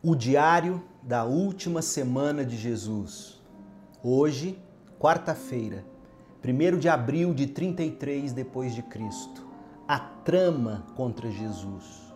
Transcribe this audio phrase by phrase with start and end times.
[0.00, 3.42] O diário da última semana de Jesus.
[4.00, 4.56] Hoje,
[4.96, 5.84] quarta-feira,
[6.40, 9.44] 1 de abril de 33 depois de Cristo.
[9.88, 12.14] A trama contra Jesus.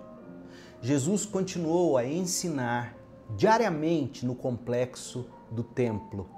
[0.81, 2.95] Jesus continuou a ensinar
[3.37, 6.29] diariamente no complexo do templo.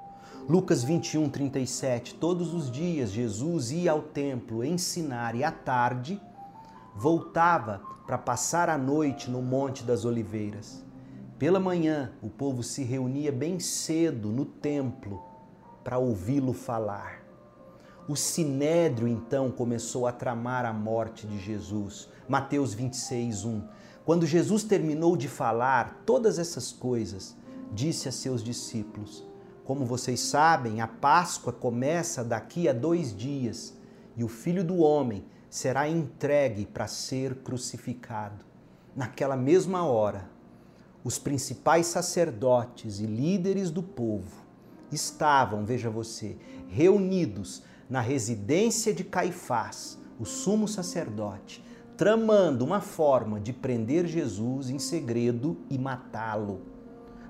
[0.49, 2.15] Lucas 21, 37.
[2.15, 6.19] Todos os dias Jesus ia ao templo ensinar e à tarde
[6.97, 10.83] voltava para passar a noite no Monte das Oliveiras.
[11.45, 15.23] Pela manhã, o povo se reunia bem cedo no templo
[15.85, 17.23] para ouvi-lo falar.
[18.09, 22.09] O sinédrio então começou a tramar a morte de Jesus.
[22.27, 23.63] Mateus 26, 1.
[24.07, 27.37] Quando Jesus terminou de falar todas essas coisas,
[27.75, 29.23] disse a seus discípulos:
[29.67, 33.77] Como vocês sabem, a Páscoa começa daqui a dois dias
[34.17, 38.47] e o filho do homem será entregue para ser crucificado.
[38.97, 40.33] Naquela mesma hora,
[41.05, 44.43] os principais sacerdotes e líderes do povo
[44.91, 51.63] estavam, veja você, reunidos na residência de Caifás, o sumo sacerdote,
[51.97, 56.63] tramando uma forma de prender Jesus em segredo e matá-lo.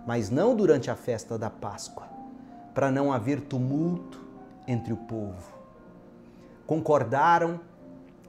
[0.07, 2.07] Mas não durante a festa da Páscoa,
[2.73, 4.25] para não haver tumulto
[4.69, 5.53] entre o povo.
[6.67, 7.61] Concordaram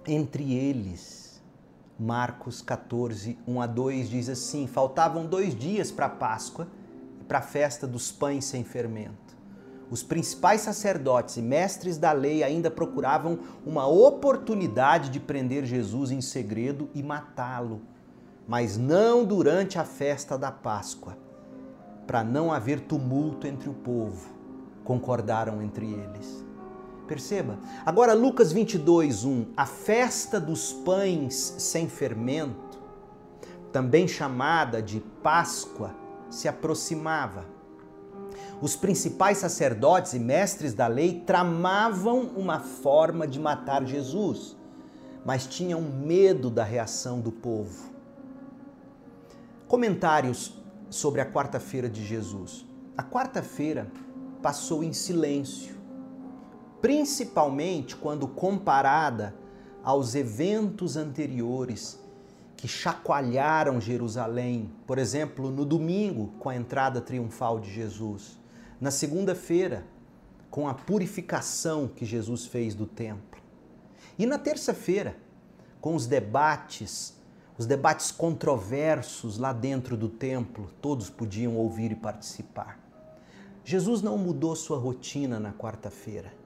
[0.08, 1.25] entre eles
[1.98, 6.68] Marcos 14, 1 a 2 diz assim: Faltavam dois dias para a Páscoa
[7.22, 9.36] e para a festa dos pães sem fermento.
[9.90, 16.20] Os principais sacerdotes e mestres da lei ainda procuravam uma oportunidade de prender Jesus em
[16.20, 17.82] segredo e matá-lo,
[18.46, 21.18] mas não durante a festa da Páscoa,
[22.06, 24.30] para não haver tumulto entre o povo,
[24.84, 26.45] concordaram entre eles.
[27.08, 27.60] Perceba.
[27.86, 29.54] Agora, Lucas 22, 1.
[29.56, 32.80] A festa dos pães sem fermento,
[33.72, 35.94] também chamada de Páscoa,
[36.30, 37.46] se aproximava.
[38.62, 44.56] Os principais sacerdotes e mestres da lei tramavam uma forma de matar Jesus,
[45.26, 47.94] mas tinham medo da reação do povo.
[49.68, 50.54] Comentários
[50.90, 52.66] sobre a quarta-feira de Jesus.
[52.98, 53.92] A quarta-feira
[54.42, 55.75] passou em silêncio
[56.86, 59.34] principalmente quando comparada
[59.84, 62.00] aos eventos anteriores
[62.56, 68.38] que chacoalharam Jerusalém, por exemplo, no domingo, com a entrada triunfal de Jesus,
[68.80, 69.84] na segunda-feira,
[70.52, 73.42] com a purificação que Jesus fez do templo,
[74.16, 75.18] e na terça-feira,
[75.82, 77.20] com os debates,
[77.58, 82.80] os debates controversos lá dentro do templo, todos podiam ouvir e participar.
[83.64, 86.45] Jesus não mudou sua rotina na quarta-feira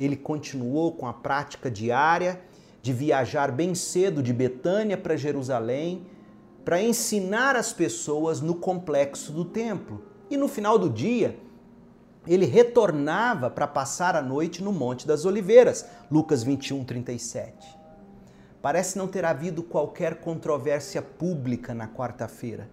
[0.00, 2.40] ele continuou com a prática diária
[2.80, 6.06] de viajar bem cedo de Betânia para Jerusalém
[6.64, 10.02] para ensinar as pessoas no complexo do templo.
[10.30, 11.38] E no final do dia,
[12.26, 17.78] ele retornava para passar a noite no Monte das Oliveiras, Lucas 21, 37.
[18.62, 22.70] Parece não ter havido qualquer controvérsia pública na quarta-feira,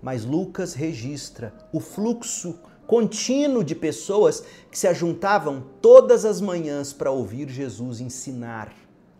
[0.00, 2.58] mas Lucas registra o fluxo
[2.88, 8.72] contínuo de pessoas que se ajuntavam todas as manhãs para ouvir Jesus ensinar.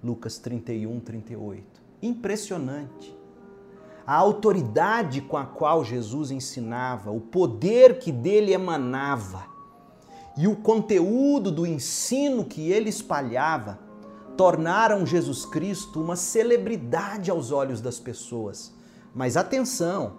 [0.03, 1.63] Lucas 31, 38.
[2.01, 3.15] Impressionante.
[4.07, 9.45] A autoridade com a qual Jesus ensinava, o poder que dele emanava
[10.35, 13.79] e o conteúdo do ensino que ele espalhava
[14.35, 18.73] tornaram Jesus Cristo uma celebridade aos olhos das pessoas.
[19.15, 20.17] Mas atenção,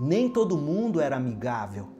[0.00, 1.99] nem todo mundo era amigável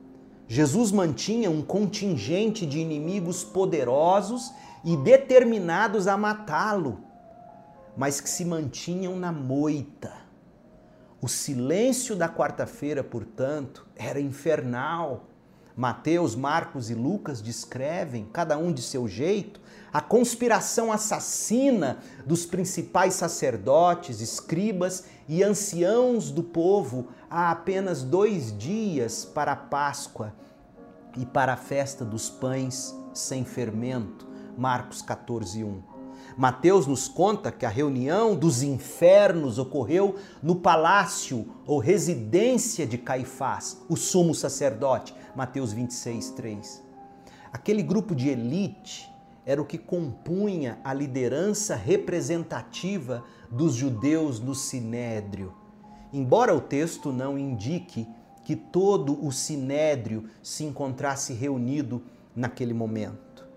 [0.53, 4.51] Jesus mantinha um contingente de inimigos poderosos
[4.83, 6.99] e determinados a matá-lo,
[7.95, 10.11] mas que se mantinham na moita.
[11.21, 15.29] O silêncio da quarta-feira, portanto, era infernal.
[15.75, 19.59] Mateus, Marcos e Lucas descrevem, cada um de seu jeito,
[19.93, 29.25] a conspiração assassina dos principais sacerdotes, escribas e anciãos do povo há apenas dois dias
[29.25, 30.33] para a Páscoa
[31.17, 34.27] e para a festa dos pães sem fermento.
[34.57, 35.91] Marcos 14, 1.
[36.37, 43.81] Mateus nos conta que a reunião dos infernos ocorreu no palácio ou residência de Caifás,
[43.89, 45.13] o sumo sacerdote.
[45.35, 46.83] Mateus 26, 3.
[47.51, 49.11] Aquele grupo de elite
[49.45, 55.53] era o que compunha a liderança representativa dos judeus no sinédrio.
[56.13, 58.07] Embora o texto não indique
[58.43, 62.01] que todo o sinédrio se encontrasse reunido
[62.35, 63.47] naquele momento.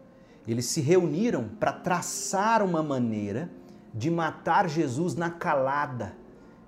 [0.46, 3.50] Eles se reuniram para traçar uma maneira
[3.92, 6.14] de matar Jesus na calada,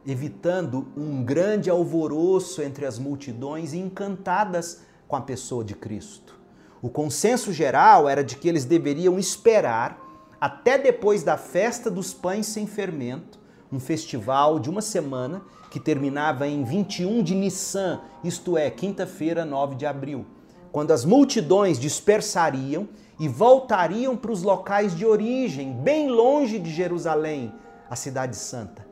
[0.07, 6.35] evitando um grande alvoroço entre as multidões encantadas com a pessoa de Cristo.
[6.83, 9.99] O consenso geral era de que eles deveriam esperar
[10.41, 13.39] até depois da festa dos pães sem fermento,
[13.73, 19.75] um festival de uma semana que terminava em 21 de Nissan, isto é, quinta-feira, 9
[19.75, 20.25] de abril,
[20.71, 22.89] quando as multidões dispersariam
[23.19, 27.53] e voltariam para os locais de origem, bem longe de Jerusalém,
[27.91, 28.87] a cidade santa.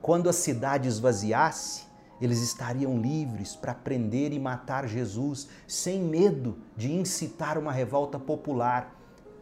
[0.00, 1.85] Quando a cidade esvaziasse,
[2.20, 8.94] eles estariam livres para prender e matar Jesus sem medo de incitar uma revolta popular.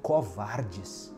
[0.02, 1.10] Covardes.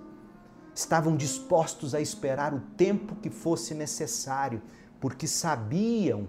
[0.74, 4.62] Estavam dispostos a esperar o tempo que fosse necessário,
[5.00, 6.28] porque sabiam,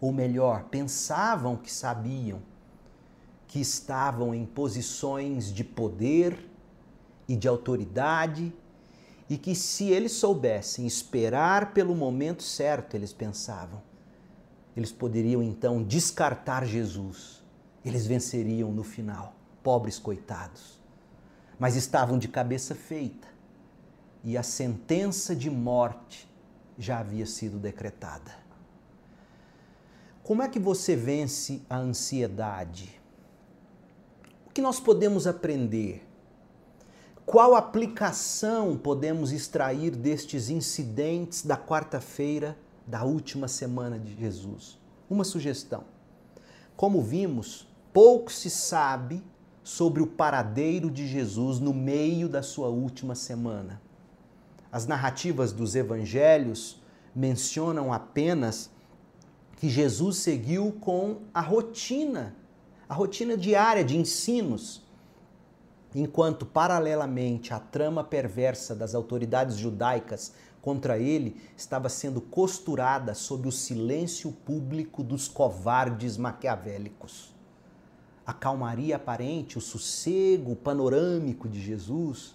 [0.00, 2.40] ou melhor, pensavam que sabiam,
[3.46, 6.48] que estavam em posições de poder
[7.28, 8.54] e de autoridade
[9.28, 13.82] e que se eles soubessem esperar pelo momento certo, eles pensavam,
[14.76, 17.42] eles poderiam então descartar Jesus.
[17.84, 20.78] Eles venceriam no final, pobres coitados.
[21.58, 23.26] Mas estavam de cabeça feita
[24.22, 26.28] e a sentença de morte
[26.78, 28.32] já havia sido decretada.
[30.22, 33.00] Como é que você vence a ansiedade?
[34.46, 36.06] O que nós podemos aprender
[37.24, 42.56] qual aplicação podemos extrair destes incidentes da quarta-feira
[42.86, 44.78] da última semana de Jesus?
[45.08, 45.84] Uma sugestão.
[46.76, 49.22] Como vimos, pouco se sabe
[49.64, 53.80] sobre o paradeiro de Jesus no meio da sua última semana.
[54.70, 56.80] As narrativas dos evangelhos
[57.14, 58.70] mencionam apenas
[59.56, 62.36] que Jesus seguiu com a rotina,
[62.88, 64.86] a rotina diária de ensinos
[65.94, 70.34] enquanto, paralelamente, a trama perversa das autoridades judaicas
[70.66, 77.32] contra ele estava sendo costurada sob o silêncio público dos covardes maquiavélicos.
[78.26, 82.34] A calmaria aparente, o sossego panorâmico de Jesus,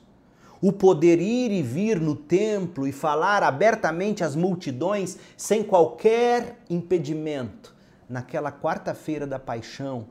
[0.62, 7.76] o poder ir e vir no templo e falar abertamente às multidões sem qualquer impedimento,
[8.08, 10.08] naquela quarta-feira da paixão,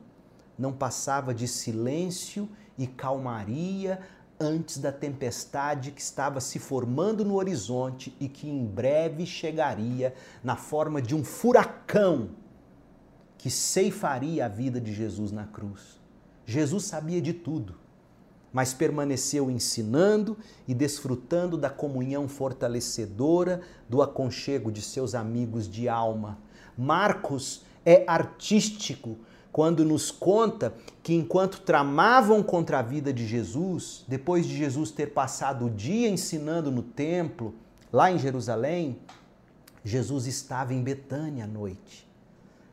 [0.59, 2.47] não passava de silêncio
[2.77, 3.99] e calmaria
[4.41, 10.55] antes da tempestade que estava se formando no horizonte e que em breve chegaria na
[10.55, 12.31] forma de um furacão
[13.37, 15.99] que ceifaria a vida de Jesus na cruz.
[16.45, 17.75] Jesus sabia de tudo,
[18.51, 26.39] mas permaneceu ensinando e desfrutando da comunhão fortalecedora, do aconchego de seus amigos de alma.
[26.77, 29.17] Marcos é artístico
[29.51, 35.07] quando nos conta que enquanto tramavam contra a vida de Jesus, depois de Jesus ter
[35.07, 37.53] passado o dia ensinando no templo,
[37.91, 38.99] lá em Jerusalém,
[39.83, 42.07] Jesus estava em Betânia à noite,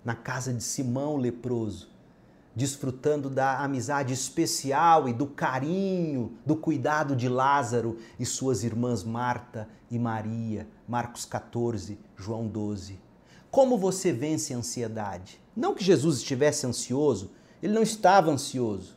[0.04, 1.88] na casa de Simão leproso,
[2.54, 9.68] desfrutando da amizade especial e do carinho, do cuidado de Lázaro e suas irmãs Marta
[9.90, 13.07] e Maria, Marcos 14, João 12.
[13.50, 15.40] Como você vence a ansiedade?
[15.56, 17.30] Não que Jesus estivesse ansioso,
[17.62, 18.96] ele não estava ansioso.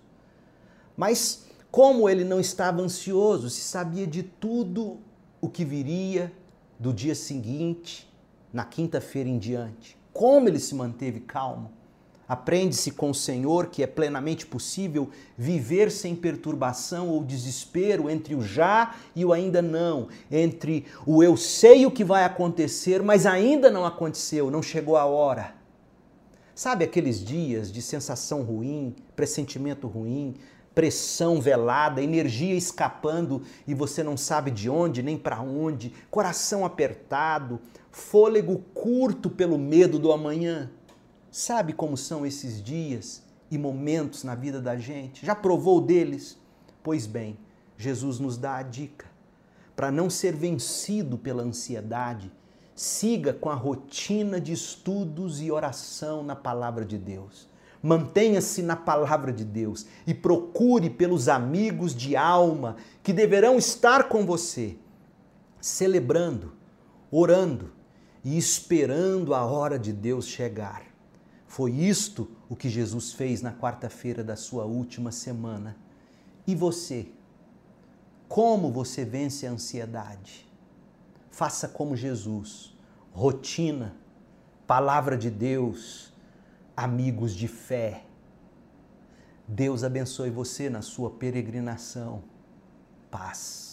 [0.95, 5.00] Mas como ele não estava ansioso, se sabia de tudo
[5.39, 6.31] o que viria
[6.77, 8.12] do dia seguinte,
[8.51, 9.98] na quinta-feira em diante.
[10.12, 11.71] Como ele se manteve calmo?
[12.31, 18.41] Aprende-se com o Senhor que é plenamente possível viver sem perturbação ou desespero entre o
[18.41, 23.69] já e o ainda não, entre o eu sei o que vai acontecer, mas ainda
[23.69, 25.53] não aconteceu, não chegou a hora.
[26.55, 30.35] Sabe aqueles dias de sensação ruim, pressentimento ruim,
[30.73, 37.59] pressão velada, energia escapando e você não sabe de onde nem para onde, coração apertado,
[37.91, 40.71] fôlego curto pelo medo do amanhã?
[41.31, 45.25] Sabe como são esses dias e momentos na vida da gente?
[45.25, 46.38] Já provou deles?
[46.83, 47.39] Pois bem,
[47.77, 49.05] Jesus nos dá a dica.
[49.73, 52.29] Para não ser vencido pela ansiedade,
[52.75, 57.47] siga com a rotina de estudos e oração na palavra de Deus.
[57.81, 64.25] Mantenha-se na palavra de Deus e procure pelos amigos de alma que deverão estar com
[64.25, 64.77] você,
[65.61, 66.51] celebrando,
[67.09, 67.71] orando
[68.21, 70.90] e esperando a hora de Deus chegar.
[71.51, 75.75] Foi isto o que Jesus fez na quarta-feira da sua última semana.
[76.48, 77.12] E você?
[78.29, 80.50] Como você vence a ansiedade?
[81.29, 82.74] Faça como Jesus.
[83.12, 83.98] Rotina,
[84.65, 86.13] palavra de Deus,
[86.74, 88.05] amigos de fé.
[89.46, 92.24] Deus abençoe você na sua peregrinação.
[93.12, 93.70] Paz.